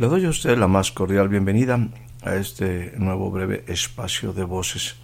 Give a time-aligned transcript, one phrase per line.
[0.00, 1.78] Le doy a usted la más cordial bienvenida
[2.22, 4.96] a este nuevo breve espacio de voces.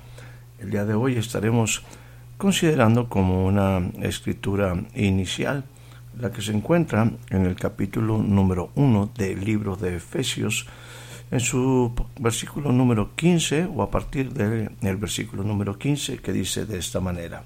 [0.58, 1.82] El día de hoy estaremos
[2.38, 5.64] considerando como una escritura inicial
[6.18, 10.66] la que se encuentra en el capítulo número 1 del libro de Efesios,
[11.30, 16.78] en su versículo número 15 o a partir del versículo número 15 que dice de
[16.78, 17.42] esta manera.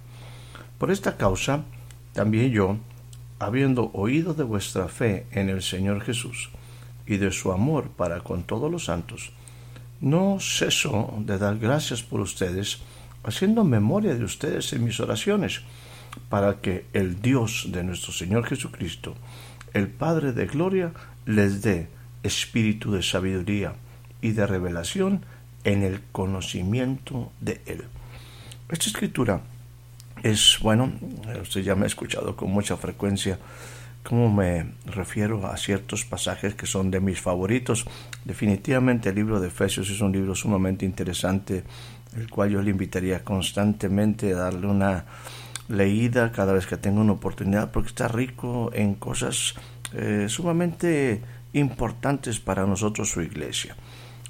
[0.78, 1.64] Por esta causa,
[2.12, 2.76] también yo,
[3.40, 6.50] habiendo oído de vuestra fe en el Señor Jesús,
[7.10, 9.32] y de su amor para con todos los santos,
[10.00, 12.78] no ceso de dar gracias por ustedes,
[13.24, 15.62] haciendo memoria de ustedes en mis oraciones,
[16.28, 19.16] para que el Dios de nuestro Señor Jesucristo,
[19.74, 20.92] el Padre de Gloria,
[21.26, 21.88] les dé
[22.22, 23.74] espíritu de sabiduría
[24.22, 25.24] y de revelación
[25.64, 27.86] en el conocimiento de Él.
[28.68, 29.40] Esta escritura
[30.22, 30.92] es, bueno,
[31.42, 33.36] usted ya me ha escuchado con mucha frecuencia
[34.02, 37.86] cómo me refiero a ciertos pasajes que son de mis favoritos.
[38.24, 41.64] Definitivamente el libro de Efesios es un libro sumamente interesante,
[42.16, 45.04] el cual yo le invitaría constantemente a darle una
[45.68, 49.54] leída cada vez que tenga una oportunidad, porque está rico en cosas
[49.92, 53.76] eh, sumamente importantes para nosotros su iglesia.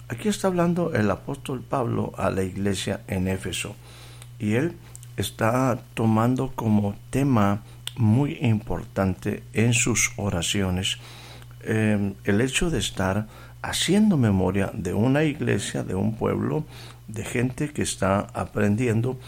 [0.09, 3.77] Aquí está hablando el apóstol Pablo a la iglesia en Éfeso
[4.39, 4.77] y él
[5.17, 7.63] está tomando como tema
[8.01, 10.99] muy importante en sus oraciones
[11.63, 13.27] em, el hecho de estar
[13.63, 16.65] haciendo memoria de una iglesia, de un pueblo,
[17.09, 19.19] de gente que está aprendiendo.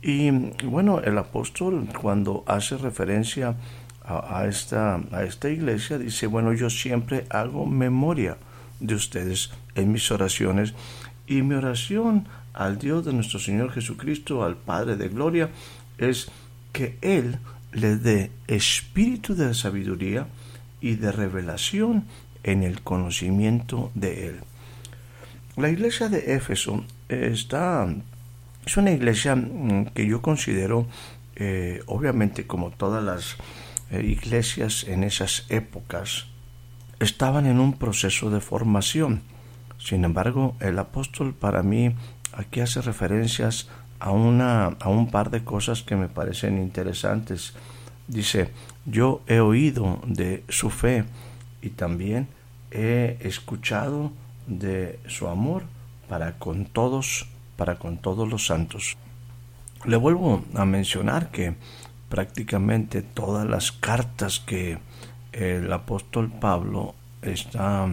[0.00, 0.30] Y
[0.64, 3.56] bueno, el apóstol cuando hace referencia
[4.04, 8.36] a, esta, a esta iglesia dice, bueno, yo siempre hago memoria
[8.80, 10.74] de ustedes en mis oraciones
[11.26, 15.50] y mi oración al Dios de nuestro Señor Jesucristo, al Padre de Gloria,
[15.98, 16.30] es
[16.72, 17.38] que Él
[17.74, 20.26] le dé espíritu de sabiduría
[20.80, 22.06] y de revelación
[22.42, 24.40] en el conocimiento de Él.
[25.56, 27.86] La iglesia de Éfeso está,
[28.64, 30.86] es una iglesia mm, que yo considero,
[31.36, 33.36] eh, obviamente como todas las
[33.90, 36.26] eh, iglesias en esas épocas,
[37.00, 39.22] estaban en un proceso de formación.
[39.78, 41.94] Sin embargo, el apóstol para mí
[42.32, 43.68] aquí hace referencias
[44.00, 47.54] a, una, a un par de cosas que me parecen interesantes.
[48.06, 48.50] Dice,
[48.84, 51.04] yo he oído de su fe
[51.62, 52.28] y también
[52.70, 54.12] he escuchado
[54.46, 55.64] de su amor
[56.08, 58.96] para con todos, para con todos los santos.
[59.84, 61.54] Le vuelvo a mencionar que
[62.08, 64.78] prácticamente todas las cartas que
[65.32, 67.88] el apóstol Pablo está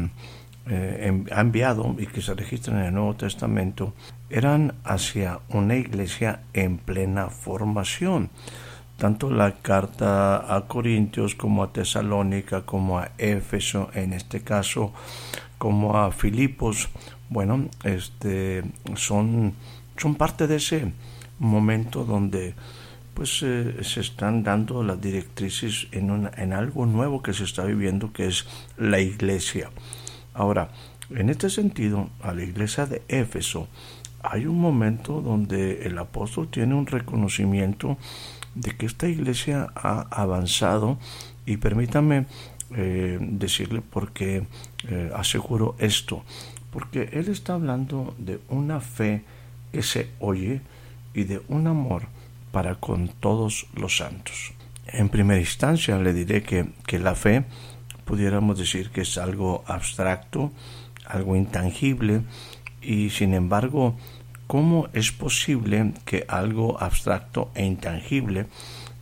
[0.67, 3.93] eh, ha enviado y que se registran en el Nuevo Testamento
[4.31, 8.29] eran hacia una iglesia en plena formación.
[8.97, 14.93] Tanto la carta a Corintios como a Tesalónica, como a Éfeso en este caso,
[15.57, 16.89] como a Filipos,
[17.29, 18.63] bueno, este,
[18.95, 19.53] son,
[19.97, 20.93] son parte de ese
[21.39, 22.53] momento donde
[23.13, 28.13] pues eh, se están dando las directrices en, en algo nuevo que se está viviendo
[28.13, 28.45] que es
[28.77, 29.69] la iglesia.
[30.33, 30.69] Ahora,
[31.09, 33.67] en este sentido, a la iglesia de Éfeso
[34.23, 37.97] hay un momento donde el apóstol tiene un reconocimiento
[38.55, 40.97] de que esta iglesia ha avanzado
[41.45, 42.25] y permítame
[42.75, 44.43] eh, decirle por qué
[44.87, 46.23] eh, aseguro esto,
[46.71, 49.23] porque él está hablando de una fe
[49.71, 50.61] que se oye
[51.13, 52.03] y de un amor
[52.51, 54.53] para con todos los santos.
[54.87, 57.45] En primera instancia le diré que, que la fe
[58.05, 60.51] pudiéramos decir que es algo abstracto,
[61.05, 62.21] algo intangible,
[62.81, 63.95] y sin embargo,
[64.51, 68.47] ¿cómo es posible que algo abstracto e intangible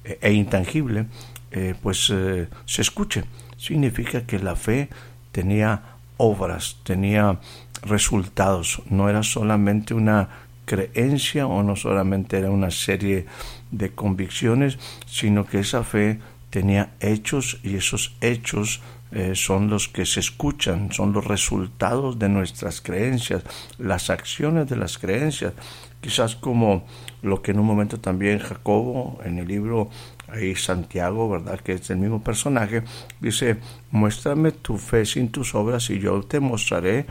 [0.04, 1.08] eh, e intangible
[1.50, 3.24] eh, pues eh, se escuche?
[3.58, 4.90] Significa que la fe
[5.32, 7.40] tenía obras, tenía
[7.82, 10.30] resultados, no era solamente una
[10.66, 13.26] creencia o no solamente era una serie
[13.72, 16.20] de convicciones, sino que esa fe
[16.52, 18.82] tenía hechos y esos hechos
[19.12, 23.44] eh, son los que se escuchan, son los resultados de nuestras creencias,
[23.78, 25.54] las acciones de las creencias
[26.02, 26.86] quizás como
[27.22, 29.90] lo que en un momento también Jacobo en el libro
[30.28, 31.60] ahí Santiago, ¿verdad?
[31.60, 32.84] Que es el mismo personaje,
[33.20, 33.58] dice,
[33.92, 37.06] muéstrame tu fe sin tus obras y yo te mostraré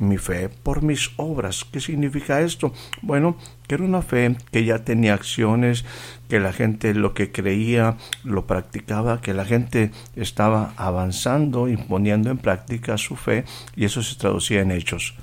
[0.00, 1.64] mi fe por mis obras.
[1.70, 2.72] ¿Qué significa esto?
[3.02, 3.36] Bueno,
[3.68, 5.84] que era una fe que ya tenía acciones,
[6.28, 12.30] que la gente lo que creía lo practicaba, que la gente estaba avanzando y poniendo
[12.30, 13.44] en práctica su fe
[13.76, 15.14] y eso se traducía en hechos.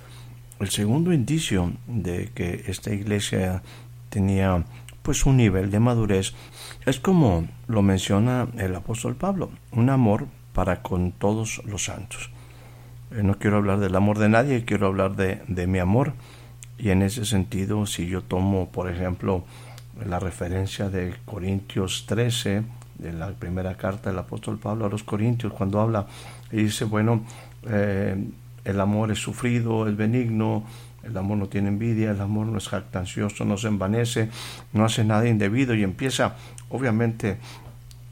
[0.59, 3.63] El segundo indicio de que esta iglesia
[4.09, 4.63] tenía
[5.01, 6.33] pues un nivel de madurez
[6.85, 12.30] es como lo menciona el apóstol Pablo, un amor para con todos los santos.
[13.12, 16.13] Eh, no quiero hablar del amor de nadie, quiero hablar de, de mi amor.
[16.77, 19.44] Y en ese sentido, si yo tomo, por ejemplo,
[20.06, 22.63] la referencia de Corintios 13,
[22.98, 26.07] de la primera carta del apóstol Pablo a los Corintios, cuando habla
[26.51, 27.24] y dice, bueno,
[27.69, 28.15] eh,
[28.65, 30.65] el amor es sufrido, es benigno,
[31.04, 34.30] el amor no tiene envidia, el amor no es jactancioso, no se envanece,
[34.74, 36.36] no hace nada indebido y empieza,
[36.69, 37.38] obviamente,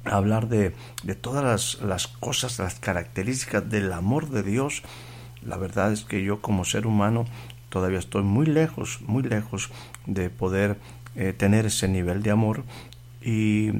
[0.06, 0.74] hablar de,
[1.04, 4.84] de todas las, las, cosas, las características del amor de Dios,
[5.44, 7.26] la verdad es que yo como ser humano
[7.70, 9.70] todavía estoy muy lejos, muy lejos
[10.06, 10.78] de poder
[11.16, 12.64] eh, tener ese nivel de amor
[13.22, 13.72] y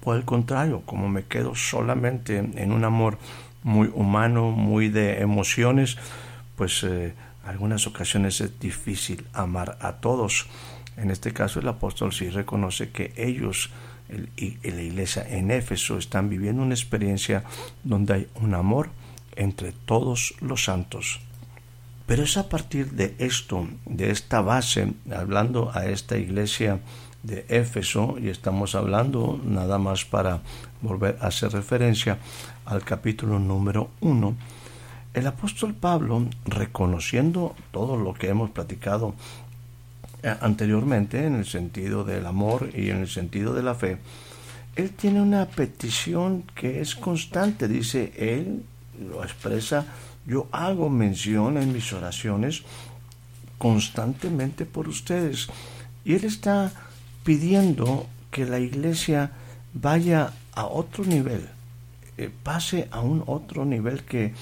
[0.00, 3.18] por el contrario, como me quedo solamente en un amor
[3.62, 5.96] muy humano, muy de emociones,
[6.56, 7.14] pues eh,
[7.44, 10.46] algunas ocasiones es difícil amar a todos.
[10.96, 13.70] En este caso el apóstol sí reconoce que ellos
[14.36, 17.44] y la iglesia en Éfeso están viviendo una experiencia
[17.84, 18.90] donde hay un amor
[19.36, 21.20] entre todos los santos.
[22.06, 26.80] Pero es a partir de esto, de esta base, hablando a esta iglesia
[27.24, 30.40] de Éfeso, y estamos hablando nada más para
[30.80, 32.18] volver a hacer referencia
[32.64, 34.36] al capítulo número uno,
[35.14, 39.14] el apóstol Pablo, reconociendo todo lo que hemos platicado
[40.40, 43.98] anteriormente en el sentido del amor y en el sentido de la fe,
[44.76, 48.62] él tiene una petición que es constante, dice él,
[49.10, 49.86] lo expresa,
[50.26, 52.62] yo hago mención en mis oraciones
[53.58, 55.48] constantemente por ustedes.
[56.04, 56.72] Y él está
[57.24, 59.30] pidiendo que la iglesia
[59.72, 61.48] vaya a otro nivel,
[62.18, 64.34] eh, pase a un otro nivel que,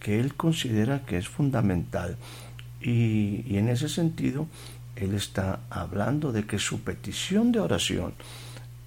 [0.00, 2.16] que él considera que es fundamental.
[2.80, 4.46] Y en ese sentido,
[5.00, 8.14] él está hablando de que su petición de oración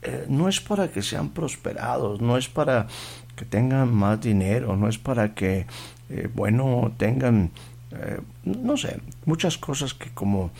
[0.01, 2.87] eh, no es para que sean prosperados, no es para
[3.35, 5.67] que tengan más dinero, no es para que,
[6.09, 7.51] eh, bueno, tengan,
[7.91, 10.51] eh, no sé, muchas cosas que como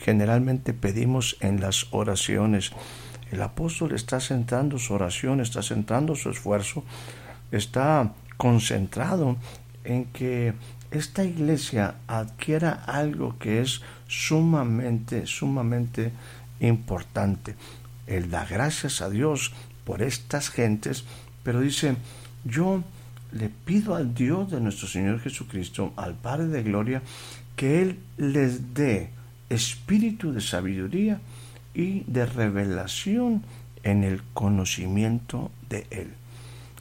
[0.00, 2.72] generalmente pedimos en las oraciones.
[3.30, 6.82] El apóstol está centrando su oración, está centrando su esfuerzo,
[7.52, 9.36] está concentrado
[9.84, 10.54] en que
[10.90, 16.12] esta iglesia adquiera algo que es sumamente, sumamente
[16.60, 17.54] importante.
[18.06, 19.52] Él da gracias a Dios
[19.84, 21.04] por estas gentes,
[21.42, 21.96] pero dice,
[22.44, 22.82] yo
[23.32, 27.02] le pido al Dios de nuestro Señor Jesucristo, al Padre de Gloria,
[27.54, 29.10] que Él les dé
[29.48, 31.20] espíritu de sabiduría
[31.74, 33.44] y de revelación
[33.82, 36.14] en el conocimiento de Él.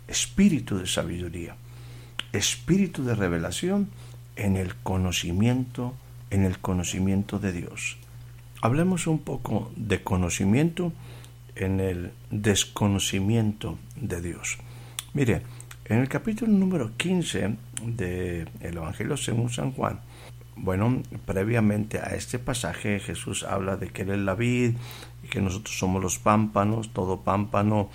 [0.07, 1.55] Espíritu de sabiduría,
[2.33, 3.89] espíritu de revelación
[4.35, 5.93] en el conocimiento,
[6.29, 7.97] en el conocimiento de Dios.
[8.61, 10.91] Hablemos un poco de conocimiento
[11.55, 14.57] en el desconocimiento de Dios.
[15.13, 15.41] Mire,
[15.85, 19.99] en el capítulo número 15 del Evangelio según San Juan,
[20.55, 24.73] bueno, previamente a este pasaje Jesús habla de que Él es la vid
[25.23, 27.89] y que nosotros somos los pámpanos, todo pámpano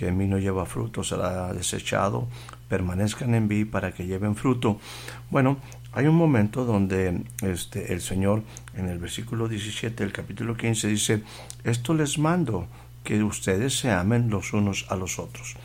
[0.00, 2.26] que en mí no lleva fruto será desechado,
[2.70, 4.80] permanezcan en mí para que lleven fruto.
[5.28, 5.58] Bueno,
[5.92, 8.42] hay un momento donde este, el Señor
[8.74, 11.22] en el versículo 17 del capítulo 15 dice,
[11.64, 12.66] esto les mando,
[13.04, 15.56] que ustedes se amen los unos a los otros.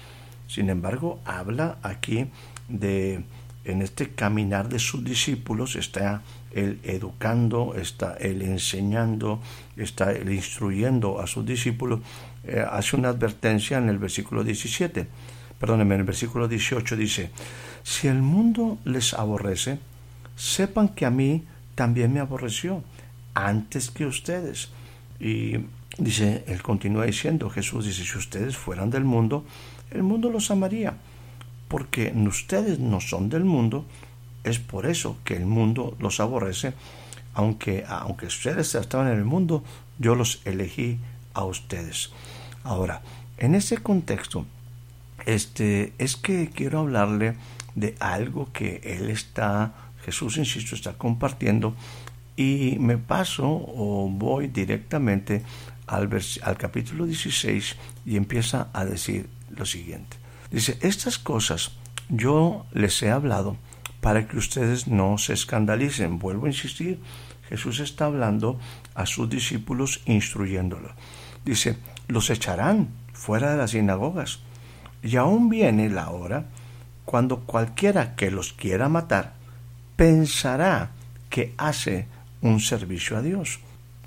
[0.48, 2.28] Sin embargo, habla aquí
[2.68, 3.24] de,
[3.64, 9.40] en este caminar de sus discípulos, está él educando, está él enseñando,
[9.78, 12.02] está él instruyendo a sus discípulos,
[12.48, 15.08] eh, hace una advertencia en el versículo 17,
[15.60, 17.32] perdónenme, en el versículo 18 dice,
[17.84, 19.80] si el mundo les aborrece,
[20.36, 21.44] sepan que a mí
[21.76, 22.84] también me aborreció
[23.34, 24.70] antes que ustedes.
[25.20, 25.58] Y
[25.98, 29.46] dice, él continúa diciendo, Jesús dice, si ustedes fueran del mundo,
[29.92, 30.98] el mundo los amaría,
[31.68, 33.86] porque ustedes no son del mundo,
[34.44, 36.74] es por eso que el mundo los aborrece,
[37.34, 39.64] aunque, aunque ustedes estaban en el mundo,
[40.00, 41.00] yo los elegí
[41.34, 42.12] a ustedes.
[42.66, 43.02] Ahora,
[43.38, 44.46] en ese contexto,
[45.26, 47.36] este, es que quiero hablarle
[47.76, 51.76] de algo que él está Jesús, insisto, está compartiendo
[52.38, 55.44] Y me paso o voy directamente
[55.88, 56.10] al,
[56.42, 60.18] al capítulo 16 y empieza a decir lo siguiente.
[60.52, 61.72] Dice, estas cosas
[62.10, 63.56] yo les he hablado
[64.02, 66.20] para que ustedes no se escandalicen.
[66.20, 67.00] Vuelvo a insistir,
[67.48, 68.60] Jesús está hablando
[68.96, 70.92] a sus discípulos instruyéndolos.
[71.46, 74.40] Dice, los echarán fuera de las sinagogas.
[75.02, 76.46] Y aún viene la hora
[77.06, 79.34] cuando cualquiera que los quiera matar
[79.96, 80.92] pensará
[81.30, 82.08] que hace
[82.42, 83.60] un servicio a Dios.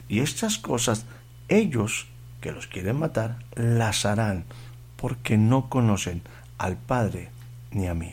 [0.09, 1.07] Y estas cosas
[1.49, 2.07] ellos
[2.41, 4.45] que los quieren matar las harán
[4.97, 6.23] porque no conocen
[6.59, 7.31] al Padre
[7.71, 8.13] ni a mí.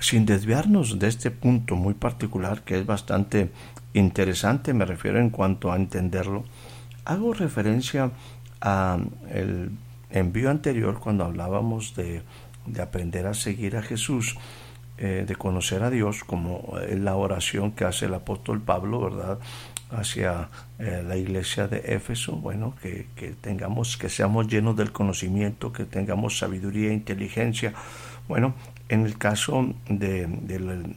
[0.00, 3.52] Sin desviarnos de este punto muy particular que es bastante
[3.94, 6.44] interesante, me refiero en cuanto a entenderlo,
[7.04, 8.10] hago referencia
[8.62, 8.98] a
[9.30, 9.70] el
[10.10, 12.22] envío anterior cuando hablábamos de,
[12.66, 14.36] de aprender a seguir a Jesús,
[14.98, 19.38] eh, de conocer a Dios, como la oración que hace el apóstol Pablo, ¿verdad?
[19.92, 25.72] hacia eh, la iglesia de Éfeso, bueno, que, que, tengamos, que seamos llenos del conocimiento,
[25.72, 27.74] que tengamos sabiduría e inteligencia.
[28.28, 28.54] Bueno,
[28.88, 30.96] en el caso de, del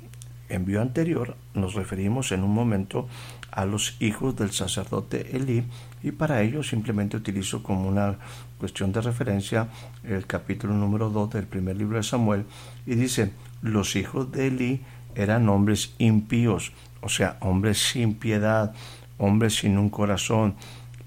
[0.50, 3.08] envío anterior, nos referimos en un momento
[3.56, 5.64] a los hijos del sacerdote Elí,
[6.04, 8.18] y para ello simplemente utilizo como una
[8.60, 9.70] cuestión de referencia
[10.04, 12.46] el capítulo número 2 del primer libro de Samuel,
[12.86, 13.32] y dice,
[13.62, 14.82] los hijos de Elí
[15.16, 18.74] eran hombres impíos, o sea, hombres sin piedad,
[19.18, 20.56] hombres sin un corazón,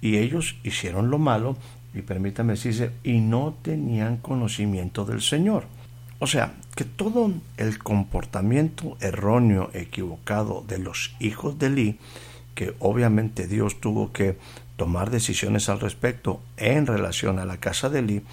[0.00, 1.57] y ellos hicieron lo malo,
[1.95, 5.67] y permítame decirse, y no tenían conocimiento del Señor.
[6.21, 11.99] O sea, que todo el comportamiento erróneo, equivocado de los hijos de Eli,
[12.59, 14.37] que obviamente Dios tuvo que
[14.75, 18.25] tomar decisiones al respecto en relación a la casa de Eli,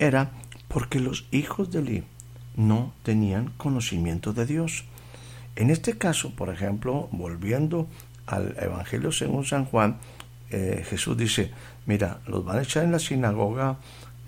[0.00, 0.32] era
[0.66, 2.04] porque los hijos de Eli
[2.56, 4.84] no tenían conocimiento de Dios.
[5.54, 7.86] En este caso, por ejemplo, volviendo
[8.26, 9.98] al Evangelio según San Juan,
[10.50, 11.52] eh, Jesús dice,
[11.86, 13.76] mira, los van a echar en la sinagoga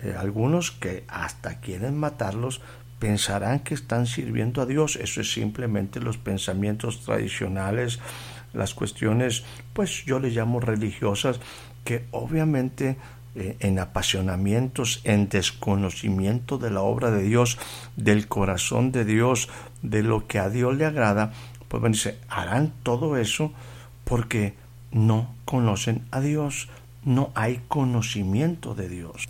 [0.01, 2.61] eh, algunos que hasta quieren matarlos,
[2.99, 4.95] pensarán que están sirviendo a Dios.
[4.95, 7.99] Eso es simplemente los pensamientos tradicionales,
[8.55, 9.43] las cuestiones,
[9.73, 11.39] pues yo le llamo religiosas,
[11.83, 12.97] que obviamente
[13.35, 17.57] eh, en apasionamientos, en desconocimiento de la obra de Dios,
[17.97, 19.49] del corazón de Dios,
[19.81, 21.33] de lo que a Dios le agrada,
[21.67, 23.51] pues bueno, dice, harán todo eso
[24.05, 24.53] porque
[24.91, 26.69] no conocen a Dios,
[27.03, 29.27] no hay conocimiento de Dios.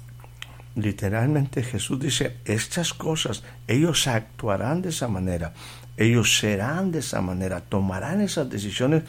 [0.75, 5.53] Literalmente Jesús dice, estas cosas, ellos actuarán de esa manera,
[5.97, 9.03] ellos serán de esa manera, tomarán esas decisiones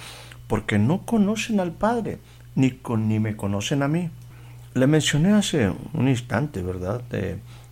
[0.47, 2.19] porque no conocen al Padre,
[2.55, 2.79] ni,
[3.19, 4.11] me conocen a mí.
[4.75, 7.03] Le mencioné hace un instante, ¿verdad?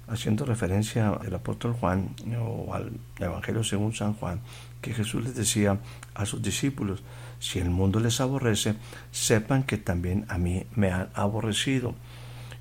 [0.06, 4.40] haciendo referencia al apóstol Juan o al Evangelio según San Juan,
[4.80, 5.78] que Jesús les decía
[6.14, 7.02] a sus discípulos,
[7.38, 8.75] si el mundo les aborrece,
[9.11, 11.94] sepan que también a mí me han aborrecido.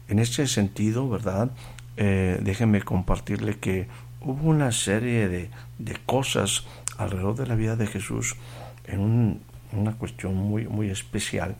[0.07, 1.51] En este sentido, ¿verdad?
[1.95, 3.87] Eh, déjenme compartirle que
[4.23, 5.49] hubo una serie de,
[5.79, 6.65] de, cosas
[6.97, 8.35] alrededor de la vida de Jesús
[8.85, 11.55] en una cuestión muy, muy especial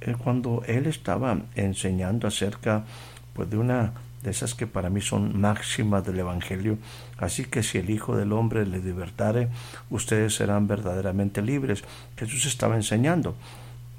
[0.00, 2.84] eh, cuando él estaba enseñando acerca
[3.34, 6.78] pues, de una de esas que para mí son máximas del Evangelio,
[7.18, 9.48] así que si el Hijo del Hombre le libertare,
[9.90, 11.84] ustedes serán verdaderamente libres.
[12.16, 13.36] Jesús estaba enseñando.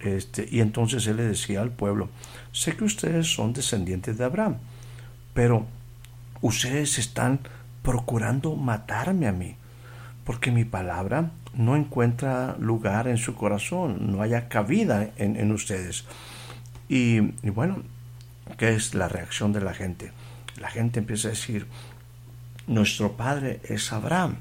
[0.01, 2.09] Este, y entonces él le decía al pueblo,
[2.53, 4.55] sé que ustedes son descendientes de Abraham,
[5.33, 5.65] pero
[6.41, 7.39] ustedes están
[7.89, 9.55] procurando matarme a mí,
[10.24, 16.05] porque mi palabra no encuentra lugar en su corazón, no haya cabida en, ustedes.
[16.88, 17.19] Y,
[17.50, 17.77] bueno,
[18.60, 20.12] ¿qué es la reacción de la gente?
[20.62, 21.65] La gente empieza a decir,
[22.67, 24.36] nuestro padre es Abraham.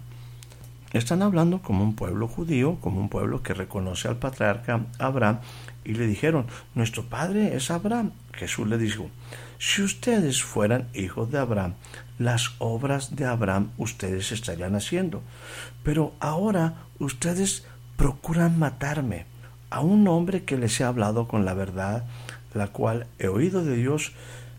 [0.93, 5.39] Están hablando como un pueblo judío, como un pueblo que reconoce al patriarca Abraham,
[5.87, 8.11] y le dijeron, nuestro padre es Abraham.
[8.35, 9.09] Jesús le dijo,
[9.59, 11.75] si ustedes fueran hijos de Abraham,
[12.19, 15.23] las obras de Abraham ustedes estarían haciendo.
[15.83, 17.65] Pero ahora ustedes
[17.97, 19.27] procuran matarme,
[19.71, 22.05] a un hombre que les he hablado con la verdad,
[22.55, 24.13] la cual he oído de Dios,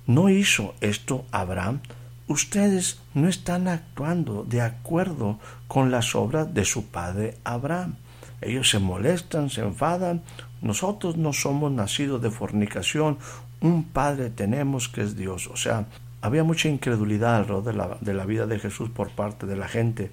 [0.05, 1.79] ¿no hizo esto Abraham?
[2.27, 7.95] Ustedes no están actuando de acuerdo con las obras de su padre Abraham.
[8.41, 10.21] Ellos se molestan, se enfadan.
[10.61, 13.17] Nosotros no somos nacidos de fornicación.
[13.61, 15.47] Un padre tenemos que es Dios.
[15.47, 15.87] O sea,
[16.21, 20.11] había mucha incredulidad alrededor de la, vida de Jesús por parte de la gente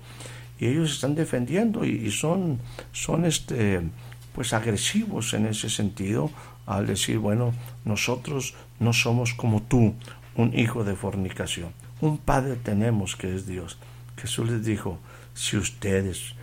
[0.59, 2.61] y ellos están defendiendo y, son,
[2.93, 3.83] son este,
[4.35, 6.31] pues agresivos en ese sentido
[6.65, 7.53] al decir, bueno,
[7.85, 9.95] nosotros no somos como tú,
[10.35, 11.71] un hijo de fornicación.
[12.01, 13.79] Un padre tenemos que es Dios.
[14.17, 14.99] Jesús les dijo,
[15.35, 16.35] si ustedes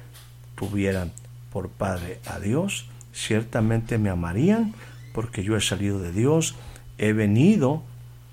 [0.56, 1.12] tuvieran
[1.52, 4.74] por padre a Dios, ciertamente me amarían
[5.14, 6.56] porque yo he salido de Dios,
[6.98, 7.84] he venido,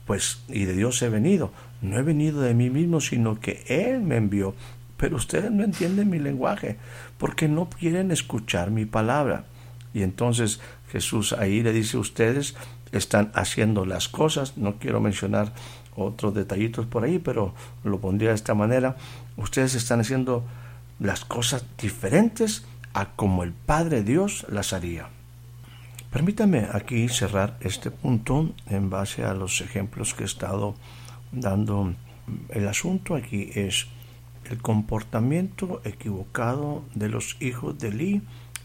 [0.06, 1.52] pues, y de Dios he venido.
[1.82, 4.54] No he venido de mí mismo, sino que Él me envió.
[4.96, 6.76] Pero ustedes no entienden mi lenguaje,
[7.18, 9.44] porque no quieren escuchar mi palabra.
[9.94, 10.60] Y entonces
[10.92, 12.54] Jesús ahí le dice, ustedes
[12.92, 15.52] están haciendo las cosas, no quiero mencionar
[15.96, 18.96] otros detallitos por ahí, pero lo pondría de esta manera,
[19.36, 20.44] ustedes están haciendo
[20.98, 25.08] las cosas diferentes a como el Padre Dios las haría.
[26.10, 30.74] Permítame aquí cerrar este punto en base a los ejemplos que he estado
[31.30, 31.94] dando.
[32.48, 33.86] El asunto aquí es
[34.50, 38.22] el comportamiento equivocado de los hijos de Eli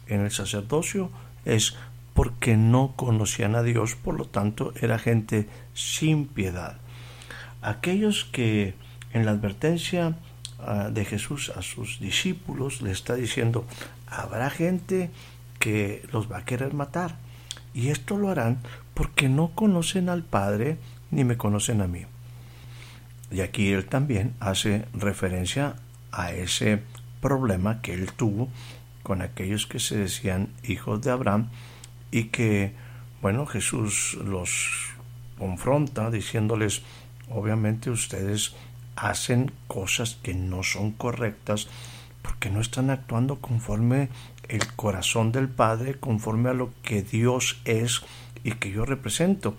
[0.07, 1.09] en el sacerdocio
[1.45, 1.75] es
[2.15, 6.77] porque no conocían a Dios, por lo tanto era gente sin piedad.
[7.61, 8.73] Aquellos que
[9.13, 10.17] en la advertencia
[10.59, 13.65] ah, de Jesús a sus discípulos le está diciendo,
[14.07, 15.11] habrá gente
[15.59, 17.17] que los va a querer matar,
[17.75, 18.59] y esto lo harán
[18.93, 20.77] porque no conocen al Padre
[21.11, 22.05] ni me conocen a mí.
[23.29, 25.75] Y aquí él también hace referencia
[26.11, 26.81] a ese
[27.19, 28.47] problema que él tuvo
[29.03, 31.49] con aquellos que se decían hijos de Abraham
[32.11, 32.73] y que,
[33.21, 34.93] bueno, Jesús los
[35.37, 36.81] confronta diciéndoles,
[37.29, 38.55] obviamente ustedes
[38.95, 41.67] hacen cosas que no son correctas
[42.21, 44.09] porque no están actuando conforme
[44.49, 48.01] el corazón del Padre, conforme a lo que Dios es
[48.43, 49.55] y que yo represento.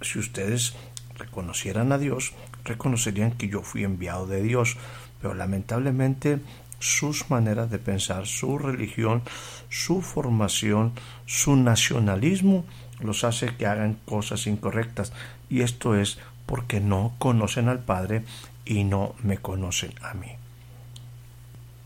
[0.00, 0.74] Si ustedes
[1.16, 4.76] reconocieran a Dios, reconocerían que yo fui enviado de Dios,
[5.20, 6.40] pero lamentablemente
[6.78, 9.22] sus maneras de pensar, su religión,
[9.68, 10.92] su formación,
[11.26, 12.64] su nacionalismo
[13.00, 15.12] los hace que hagan cosas incorrectas
[15.48, 18.24] y esto es porque no conocen al Padre
[18.64, 20.28] y no me conocen a mí.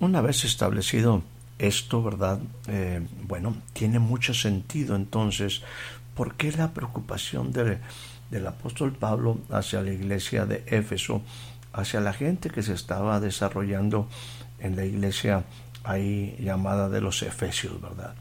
[0.01, 1.23] Una vez establecido
[1.63, 2.41] esto, ¿verdad?
[2.67, 5.63] Eh, bueno, tiene mucho sentido entonces,
[6.15, 11.23] ¿por qué la preocupación del apóstol Pablo hacia la iglesia de Éfeso,
[11.73, 14.09] hacia la gente que se estaba desarrollando
[14.59, 15.45] en la iglesia
[15.85, 18.15] ahí llamada de los Efesios, ¿verdad?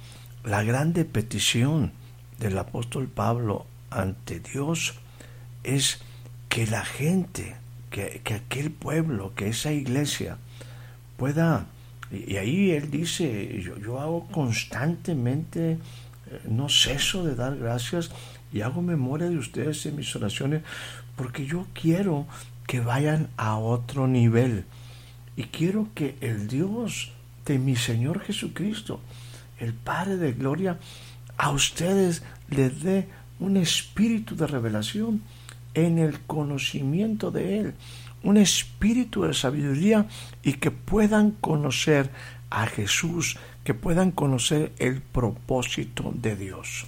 [0.44, 1.92] La grande petición
[2.40, 4.94] del apóstol Pablo ante Dios
[5.64, 6.00] es
[6.48, 7.56] que la gente,
[7.90, 10.38] que, que aquel pueblo, que esa iglesia
[11.18, 11.68] pueda
[12.12, 15.80] y, ahí él dice, yo, yo hago constantemente, eh,
[16.50, 18.12] no ceso de dar gracias
[18.52, 20.64] y hago memoria de ustedes en mis oraciones,
[21.16, 22.28] porque yo quiero
[22.68, 24.66] que vayan a otro nivel.
[25.38, 27.12] Y quiero que el Dios
[27.46, 29.00] de mi Señor Jesucristo,
[29.60, 30.80] el Padre de Gloria,
[31.38, 33.08] a ustedes les dé
[33.40, 35.22] un espíritu de revelación
[35.74, 37.74] en el conocimiento de Él
[38.24, 40.08] un espíritu de sabiduría
[40.44, 42.10] y que puedan conocer
[42.50, 46.86] a Jesús, que puedan conocer el propósito de Dios.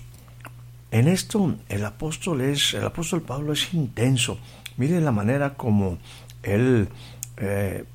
[0.91, 4.37] En esto el apóstol es, el apóstol Pablo es intenso.
[4.77, 5.97] Mire la manera como
[6.43, 6.89] él
[7.37, 7.85] eh,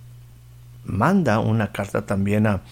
[0.85, 2.62] manda una carta también a,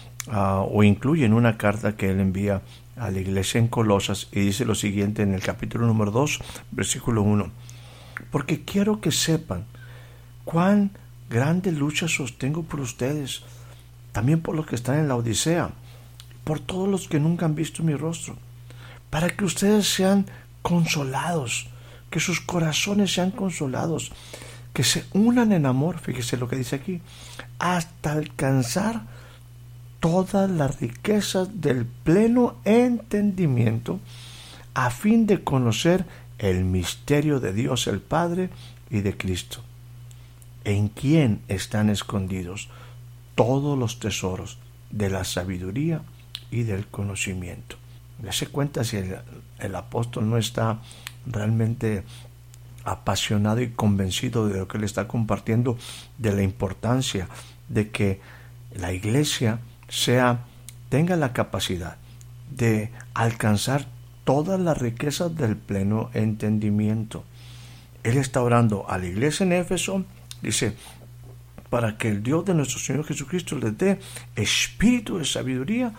[0.69, 2.61] o incluye en una carta que él envía
[2.97, 6.39] a la iglesia en Colosas y dice lo siguiente en el capítulo número 2,
[6.71, 7.49] versículo 1.
[8.31, 9.65] Porque quiero que sepan
[10.47, 10.91] cuán
[11.29, 13.41] grande lucha sostengo por ustedes,
[14.13, 15.71] también por los que están en la Odisea,
[16.45, 18.37] por todos los que nunca han visto mi rostro,
[19.09, 20.25] para que ustedes sean
[20.61, 21.67] consolados,
[22.09, 24.13] que sus corazones sean consolados,
[24.71, 27.01] que se unan en amor, fíjese lo que dice aquí,
[27.59, 29.01] hasta alcanzar
[29.99, 33.99] todas las riquezas del pleno entendimiento,
[34.73, 36.05] a fin de conocer
[36.39, 38.49] el misterio de Dios el Padre
[38.89, 39.66] y de Cristo
[40.67, 42.67] en quién están escondidos
[43.35, 44.59] todos los tesoros
[44.91, 46.01] de la sabiduría
[46.51, 47.77] y del conocimiento.
[48.19, 50.81] Dese cuenta si el, apóstol no está
[51.25, 52.03] realmente
[52.83, 55.77] apasionado y convencido de lo que le está compartiendo,
[56.17, 57.29] de la importancia
[57.69, 58.19] de que
[58.75, 60.41] la iglesia sea,
[60.89, 61.95] tenga la capacidad
[62.53, 63.85] de alcanzar
[64.25, 67.23] todas las riquezas del pleno entendimiento.
[68.03, 70.03] Él está orando a la iglesia en Éfeso
[70.41, 70.75] Dice,
[71.69, 73.99] para que el Dios de nuestro Señor Jesucristo les dé
[74.35, 75.93] espíritu de sabiduría,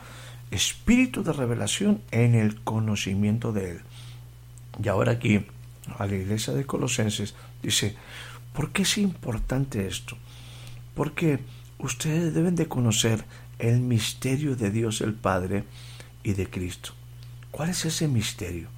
[0.50, 3.80] espíritu de revelación en el conocimiento de Él.
[4.82, 5.44] Y ahora aquí,
[5.98, 7.96] a la iglesia de Colosenses, dice,
[8.52, 10.16] ¿por qué es importante esto?
[10.94, 11.40] Porque
[11.78, 13.24] ustedes deben de conocer
[13.58, 15.64] el misterio de Dios el Padre
[16.22, 16.92] y de Cristo.
[17.50, 18.68] ¿Cuál es ese misterio?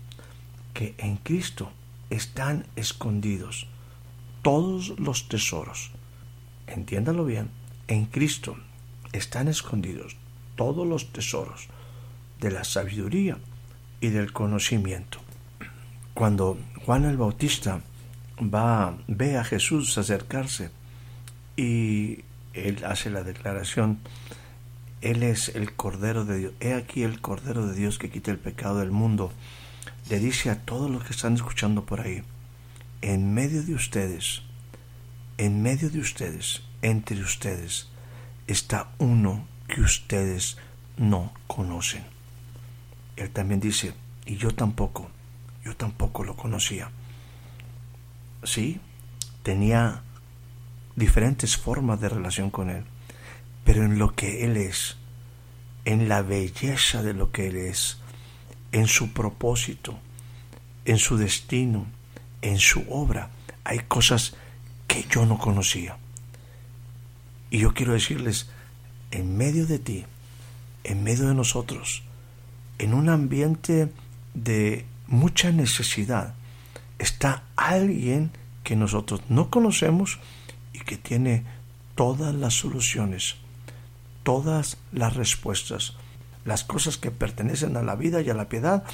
[0.75, 1.71] Que en Cristo
[2.09, 3.67] están escondidos
[4.43, 5.91] todos los tesoros.
[6.67, 7.51] Entiéndalo bien,
[7.89, 8.57] en Cristo
[9.13, 10.17] están escondidos
[10.57, 11.69] todos los tesoros
[12.41, 13.39] de la sabiduría
[14.01, 15.19] y del conocimiento.
[16.15, 17.81] Cuando Juan el Bautista
[18.41, 20.71] va, ve a Jesús acercarse
[21.57, 22.25] y
[22.55, 23.99] él hace la declaración,
[25.01, 28.39] Él es el Cordero de Dios, he aquí el Cordero de Dios que quita el
[28.39, 29.33] pecado del mundo,
[30.09, 32.23] le dice a todos los que están escuchando por ahí,
[33.03, 34.43] en medio de ustedes,
[35.39, 37.89] en medio de ustedes, entre ustedes,
[38.47, 40.59] está uno que ustedes
[40.97, 42.05] no conocen.
[43.17, 43.95] Él también dice,
[44.27, 45.11] y yo tampoco,
[45.65, 46.91] yo tampoco lo conocía.
[48.43, 48.81] Sí,
[49.43, 50.03] tenía
[50.97, 52.85] diferentes formas de relación con Él,
[53.65, 54.97] pero en lo que Él es,
[55.85, 57.99] en la belleza de lo que Él es,
[58.73, 59.99] en su propósito,
[60.85, 61.87] en su destino,
[62.43, 63.31] en su obra,
[63.65, 64.35] hay cosas
[64.87, 65.97] que yo no conocía.
[67.51, 68.49] Y yo quiero decirles,
[69.11, 70.05] en medio de ti,
[70.85, 72.03] en medio de nosotros,
[72.79, 73.93] en un ambiente
[74.35, 76.35] de mucha necesidad,
[76.99, 78.31] está alguien
[78.63, 80.19] que nosotros no conocemos
[80.73, 81.45] y que tiene
[81.95, 83.37] todas las soluciones,
[84.23, 85.95] todas las respuestas,
[86.45, 88.85] las cosas que pertenecen a la vida y a la piedad,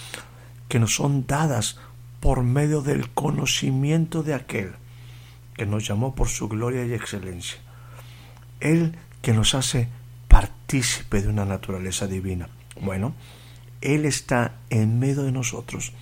[0.68, 1.78] que nos son dadas
[2.26, 4.72] por medio del conocimiento de aquel
[5.54, 7.60] que nos llamó por su gloria y excelencia.
[8.58, 9.86] Él que nos hace
[10.26, 12.48] partícipe de una naturaleza divina.
[12.80, 13.14] Bueno,
[13.80, 15.92] Él está en medio de nosotros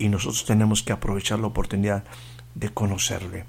[0.00, 2.02] y nosotros tenemos que aprovechar la oportunidad
[2.56, 3.44] de conocerle,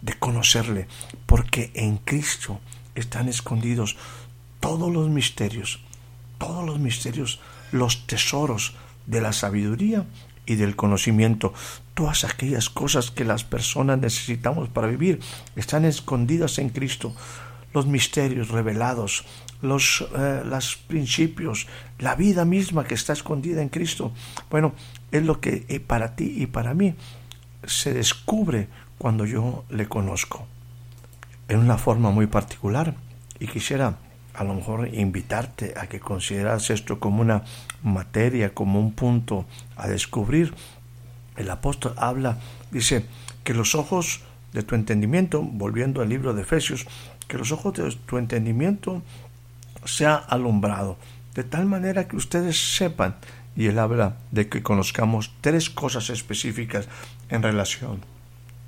[0.00, 0.88] de conocerle,
[1.26, 2.60] porque en Cristo
[2.94, 3.98] están escondidos
[4.60, 5.84] todos los misterios,
[6.38, 7.40] todos los misterios,
[7.72, 10.06] los tesoros de la sabiduría
[10.48, 11.52] y del conocimiento.
[11.94, 15.20] Todas aquellas cosas que las personas necesitamos para vivir
[15.54, 17.14] están escondidas en Cristo.
[17.74, 19.26] Los misterios revelados,
[19.60, 21.66] los, eh, los principios,
[21.98, 24.12] la vida misma que está escondida en Cristo.
[24.50, 24.72] Bueno,
[25.12, 26.94] es lo que eh, para ti y para mí
[27.66, 30.46] se descubre cuando yo le conozco.
[31.48, 32.94] En una forma muy particular.
[33.38, 33.98] Y quisiera
[34.38, 37.42] a lo mejor invitarte a que consideras esto como una
[37.82, 39.46] materia, como un punto
[39.76, 40.54] a descubrir.
[41.36, 42.38] El apóstol habla,
[42.70, 43.04] dice,
[43.42, 44.20] que los ojos
[44.52, 46.86] de tu entendimiento, volviendo al libro de Efesios,
[47.26, 49.02] que los ojos de tu entendimiento
[49.84, 50.98] sea alumbrado,
[51.34, 53.16] de tal manera que ustedes sepan,
[53.56, 56.88] y él habla de que conozcamos tres cosas específicas
[57.28, 58.02] en relación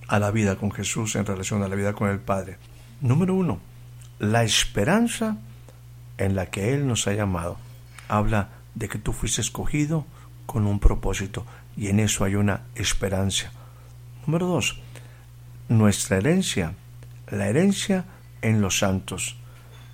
[0.08, 2.56] a la vida con Jesús, en relación a la vida con el Padre.
[3.00, 3.60] Número uno,
[4.18, 5.36] la esperanza
[6.20, 7.58] en la que Él nos ha llamado.
[8.08, 10.06] Habla de que tú fuiste escogido
[10.46, 11.44] con un propósito
[11.76, 13.50] y en eso hay una esperanza.
[14.26, 14.80] Número dos,
[15.68, 16.74] nuestra herencia,
[17.28, 18.04] la herencia
[18.42, 19.36] en los santos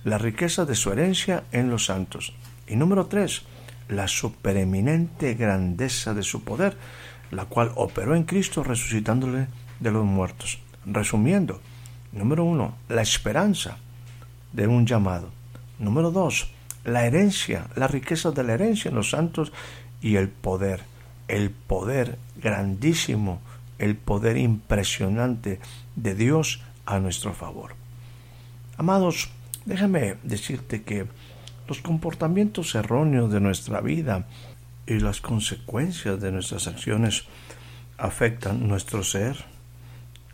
[0.07, 2.33] la riqueza de su herencia en los santos.
[2.65, 3.41] Y número tres,
[3.89, 6.77] la supereminente grandeza de su poder,
[7.29, 9.49] la cual operó en Cristo resucitándole
[9.81, 10.59] de los muertos.
[10.85, 11.59] Resumiendo,
[12.13, 13.79] número uno, la esperanza
[14.53, 15.29] de un llamado.
[15.79, 16.49] Número dos,
[16.83, 19.51] la herencia, la riqueza de la herencia en los santos
[20.01, 20.81] y el poder,
[21.27, 23.41] el poder grandísimo,
[23.79, 25.59] el poder impresionante
[25.95, 27.75] de Dios a nuestro favor.
[28.77, 29.29] Amados,
[29.67, 31.07] Déjame decirte que
[31.67, 34.25] los comportamientos erróneos de nuestra vida
[34.85, 37.25] y las consecuencias de nuestras acciones
[37.97, 39.35] afectan nuestro ser,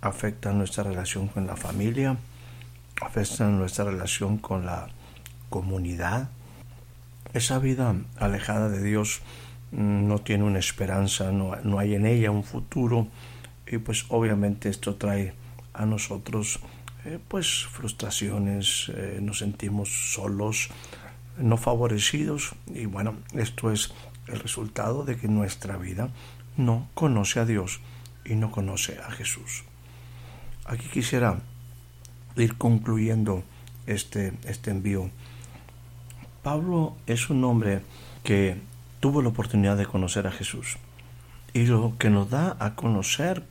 [0.02, 2.16] afectan nuestra relación con la familia,
[3.02, 4.88] afectan nuestra relación con la
[5.54, 6.30] comunidad.
[7.36, 9.22] Esa vida alejada de Dios
[9.72, 13.08] mm, no tiene una esperanza, no, no hay en ella un futuro
[13.68, 15.36] y pues obviamente esto trae
[15.74, 16.60] a nosotros
[17.06, 20.70] eh, pues frustraciones, eh, nos sentimos solos,
[21.38, 23.94] no favorecidos y bueno, esto es
[24.28, 26.10] el resultado de que nuestra vida
[26.58, 27.80] no conoce a Dios
[28.26, 29.66] y no conoce a Jesús.
[30.66, 31.42] Aquí quisiera
[32.38, 33.44] ir concluyendo
[33.86, 35.12] este, este envío.
[36.44, 37.82] Pablo es un hombre
[38.24, 38.58] que
[39.00, 40.78] tuvo la oportunidad de conocer a Jesús
[41.54, 43.44] y lo que nos da a conocer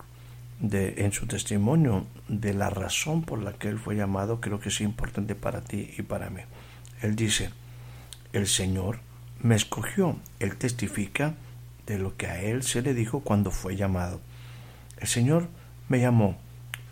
[0.70, 4.80] en su testimonio de la razón por la que él fue llamado, creo que es
[4.80, 6.42] importante para ti y para mí.
[7.00, 7.50] Él dice,
[8.32, 9.00] el Señor
[9.40, 10.16] me escogió.
[10.38, 11.34] Él testifica
[11.86, 14.20] de lo que a él se le dijo cuando fue llamado.
[14.98, 15.48] El Señor
[15.88, 16.36] me llamó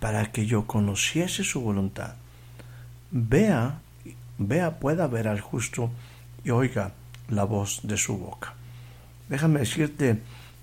[0.00, 2.14] para que yo conociese su voluntad.
[3.10, 3.80] Vea,
[4.40, 5.90] vea, pueda ver al justo
[6.42, 6.94] y oiga
[7.28, 8.54] la voz de su boca.
[9.28, 10.20] Déjame decirte,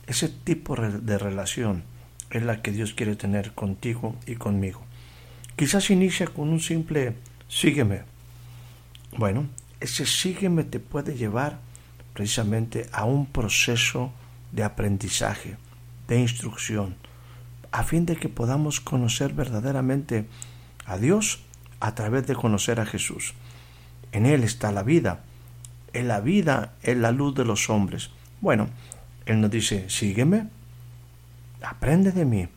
[0.08, 1.84] ese tipo de relación
[2.32, 4.82] es la que Dios quiere tener contigo y conmigo.
[5.56, 7.16] Quizás inicia con un simple
[7.48, 8.02] sígueme.
[9.16, 9.48] Bueno,
[9.80, 11.60] ese sígueme te puede llevar
[12.14, 14.12] precisamente a un proceso
[14.52, 15.56] de aprendizaje,
[16.08, 16.96] de instrucción,
[17.72, 20.26] a fin de que podamos conocer verdaderamente
[20.86, 21.44] a Dios
[21.80, 23.36] a través de conocer a Jesús.
[24.12, 25.24] En Él está la vida.
[25.94, 28.12] En la vida es la luz de los hombres.
[28.42, 28.70] Bueno,
[29.26, 30.48] Él nos dice, sígueme,
[31.62, 32.48] aprende de mí,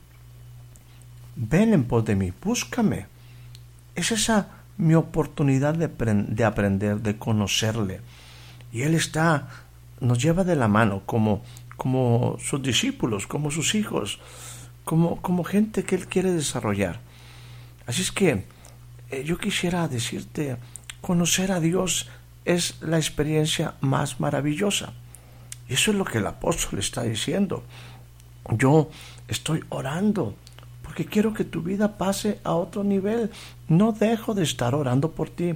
[1.37, 3.07] ven en pos de mí, búscame.
[3.95, 8.01] Es esa mi oportunidad de, de aprender, de conocerle.
[8.73, 9.49] Y Él está,
[10.01, 11.43] nos lleva de la mano como,
[11.77, 14.21] como sus discípulos, como sus hijos,
[14.85, 17.01] como, como gente que Él quiere desarrollar.
[17.87, 18.45] Así es que
[19.11, 20.57] eh, yo quisiera decirte,
[21.01, 22.09] conocer a Dios
[22.45, 24.93] es la experiencia más maravillosa.
[25.69, 27.63] Y eso es lo que el apóstol está diciendo.
[28.51, 28.91] Yo
[29.29, 30.35] estoy orando
[30.83, 33.31] porque quiero que tu vida pase a otro nivel.
[33.69, 35.55] No dejo de estar orando por ti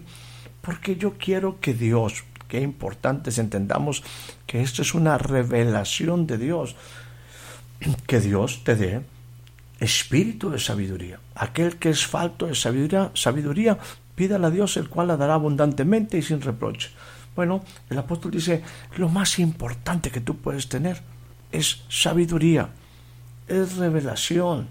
[0.61, 4.03] porque yo quiero que Dios, qué importante entendamos
[4.47, 6.77] que esto es una revelación de Dios,
[8.07, 9.03] que Dios te dé
[9.81, 11.19] espíritu de sabiduría.
[11.35, 13.79] Aquel que es falto de sabiduría, sabiduría,
[14.15, 16.91] pídale a Dios, el cual la dará abundantemente y sin reproche.
[17.35, 18.63] Bueno, el apóstol dice,
[18.97, 21.03] lo más importante que tú puedes tener
[21.53, 22.69] es sabiduría,
[23.49, 24.69] es revelación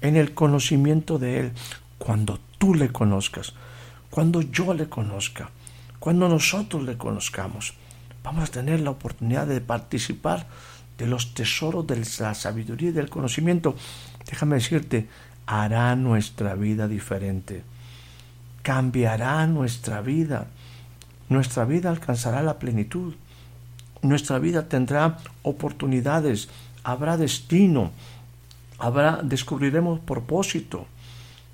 [0.00, 1.52] en el conocimiento de Él.
[1.98, 3.54] Cuando tú le conozcas,
[4.10, 5.50] cuando yo le conozca,
[5.98, 7.74] cuando nosotros le conozcamos,
[8.22, 10.46] vamos a tener la oportunidad de participar
[10.98, 13.74] de los tesoros de la sabiduría y del conocimiento
[14.30, 15.08] déjame decirte,
[15.46, 17.62] hará nuestra vida diferente.
[18.64, 20.48] Cambiará nuestra vida.
[21.28, 23.14] Nuestra vida alcanzará la plenitud.
[24.02, 26.48] Nuestra vida tendrá oportunidades,
[26.82, 27.92] habrá destino,
[28.78, 30.86] habrá descubriremos propósito,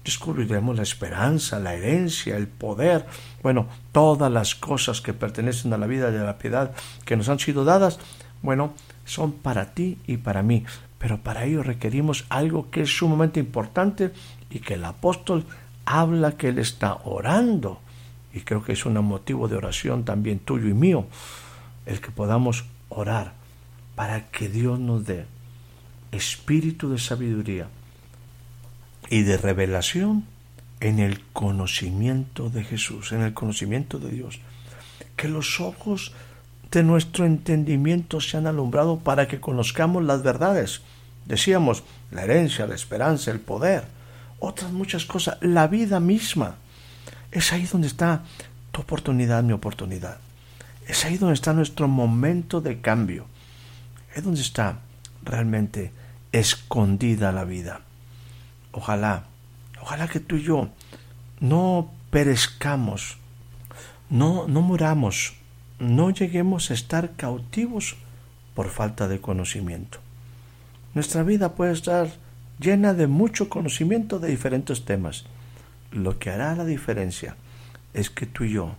[0.04, 3.06] descubriremos la esperanza, la herencia, el poder,
[3.42, 6.72] bueno, todas las cosas que pertenecen a la vida de la piedad
[7.04, 7.98] que nos han sido dadas,
[8.42, 8.72] bueno,
[9.04, 10.64] son para ti y para mí,
[10.98, 14.12] pero para ello requerimos algo que es sumamente importante
[14.50, 15.44] y que el apóstol
[15.84, 17.80] habla que él está orando.
[18.32, 21.06] Y creo que es un motivo de oración también tuyo y mío,
[21.86, 23.32] el que podamos orar
[23.96, 25.26] para que Dios nos dé
[26.12, 27.68] espíritu de sabiduría
[29.08, 30.24] y de revelación
[30.80, 34.40] en el conocimiento de Jesús, en el conocimiento de Dios.
[35.16, 36.12] Que los ojos
[36.70, 40.82] de nuestro entendimiento se han alumbrado para que conozcamos las verdades.
[41.26, 43.84] Decíamos, la herencia, la esperanza, el poder,
[44.40, 46.56] otras muchas cosas, la vida misma.
[47.30, 48.24] Es ahí donde está
[48.72, 50.18] tu oportunidad, mi oportunidad.
[50.88, 53.26] Es ahí donde está nuestro momento de cambio.
[54.14, 54.80] Es donde está
[55.22, 55.92] realmente
[56.32, 57.82] escondida la vida.
[58.72, 59.24] Ojalá,
[59.80, 60.68] ojalá que tú y yo
[61.38, 63.18] no perezcamos,
[64.08, 65.34] no, no muramos
[65.80, 67.96] no lleguemos a estar cautivos
[68.54, 69.98] por falta de conocimiento.
[70.94, 72.08] Nuestra vida puede estar
[72.60, 75.24] llena de mucho conocimiento de diferentes temas.
[75.90, 77.36] Lo que hará la diferencia
[77.94, 78.74] es que tú y yo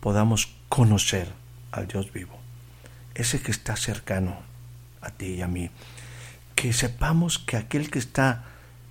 [0.00, 1.32] podamos conocer
[1.72, 2.38] al Dios vivo,
[3.14, 4.38] ese que está cercano
[5.00, 5.70] a ti y a mí,
[6.54, 8.44] que sepamos que aquel que está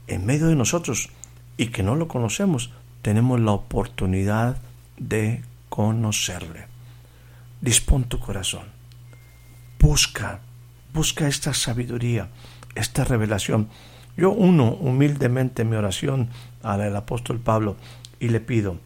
[0.07, 1.09] en medio de nosotros
[1.57, 4.57] y que no lo conocemos, tenemos la oportunidad
[4.97, 6.69] de conocerle
[7.61, 8.63] dispón tu corazón.
[9.79, 10.39] Busca,
[10.93, 12.29] busca esta sabiduría,
[12.75, 13.69] esta revelación.
[14.19, 16.27] Yo uno humildemente mi oración
[16.61, 17.77] al apóstol Pablo
[18.19, 18.77] y le pido,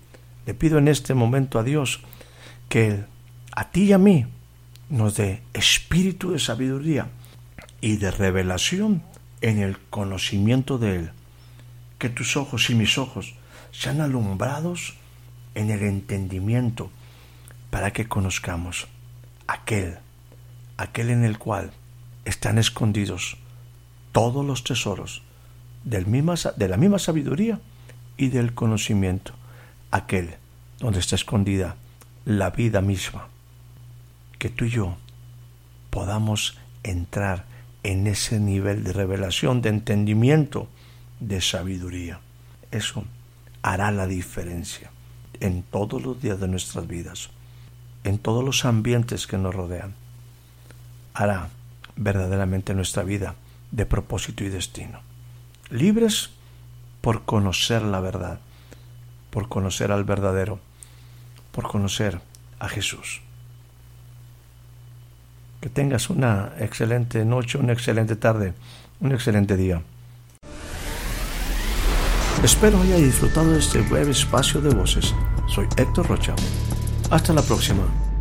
[0.45, 2.01] le pido en este momento a Dios
[2.69, 3.03] que
[3.55, 4.27] a ti y a mí
[4.89, 7.07] nos dé espíritu de sabiduría
[7.81, 9.01] y de revelación
[9.41, 11.11] en el conocimiento de Él.
[11.97, 13.33] Que tus ojos y mis ojos
[13.71, 14.97] sean alumbrados
[15.55, 16.91] en el entendimiento
[17.71, 18.87] para que conozcamos
[19.47, 19.97] aquel,
[20.77, 21.71] aquel en el cual
[22.23, 23.39] están escondidos
[24.13, 25.21] todos los tesoros
[25.83, 26.01] de
[26.69, 27.59] la misma sabiduría
[28.15, 29.33] y del conocimiento,
[29.91, 30.35] aquel
[30.79, 31.75] donde está escondida
[32.23, 33.27] la vida misma,
[34.39, 34.95] que tú y yo
[35.89, 37.43] podamos entrar
[37.83, 40.69] en ese nivel de revelación, de entendimiento,
[41.19, 42.21] de sabiduría.
[42.71, 43.03] Eso
[43.61, 44.89] hará la diferencia
[45.41, 47.29] en todos los días de nuestras vidas
[48.03, 49.95] en todos los ambientes que nos rodean,
[51.13, 51.49] hará
[51.95, 53.35] verdaderamente nuestra vida
[53.73, 55.01] de propósito y destino.
[55.69, 56.29] Libres
[57.01, 58.39] por conocer la verdad,
[59.31, 60.59] por conocer al verdadero,
[61.51, 62.21] por conocer
[62.59, 63.21] a Jesús.
[65.59, 68.53] Que tengas una excelente noche, una excelente tarde,
[69.01, 69.81] un excelente día.
[72.43, 75.15] Espero haya disfrutado de este breve espacio de voces.
[75.47, 76.35] Soy Héctor Rocha.
[77.09, 78.12] Hasta la próxima.